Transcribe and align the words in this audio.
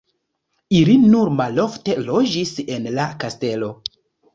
Ili 0.77 0.95
nur 1.03 1.31
malofte 1.41 2.01
loĝis 2.09 2.59
en 2.67 2.93
la 3.01 3.11
kastelo. 3.23 3.75